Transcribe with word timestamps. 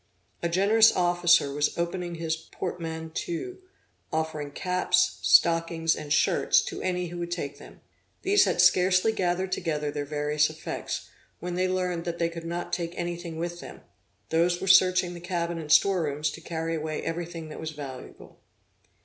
A 0.41 0.49
generous 0.49 0.91
officer 0.95 1.53
was 1.53 1.77
opening 1.77 2.15
his 2.15 2.35
portmanteau, 2.35 3.57
offering 4.11 4.49
caps, 4.49 5.19
stockings, 5.21 5.95
and 5.95 6.11
shirts, 6.11 6.63
to 6.63 6.81
any 6.81 7.09
who 7.09 7.19
would 7.19 7.29
take 7.29 7.59
them. 7.59 7.81
These 8.23 8.45
had 8.45 8.61
scarcely 8.61 9.11
gathered 9.11 9.51
together 9.51 9.91
their 9.91 10.05
various 10.05 10.49
effects, 10.49 11.07
when 11.39 11.53
they 11.53 11.67
learned 11.67 12.05
that 12.05 12.17
they 12.17 12.29
could 12.29 12.45
not 12.45 12.73
take 12.73 12.97
anything 12.97 13.37
with 13.37 13.59
them; 13.59 13.81
those 14.29 14.59
were 14.59 14.65
searching 14.67 15.13
the 15.13 15.19
cabin 15.21 15.59
and 15.59 15.71
store 15.71 16.01
rooms 16.01 16.31
to 16.31 16.41
carry 16.41 16.73
away 16.73 17.03
everything 17.03 17.49
that 17.49 17.59
was 17.59 17.69
valuable. 17.69 18.39